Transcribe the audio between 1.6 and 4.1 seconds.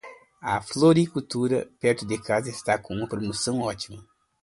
perto de casa está com uma promoção ótima.